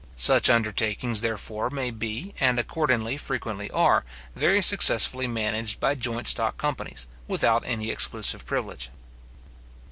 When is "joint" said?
5.93-6.27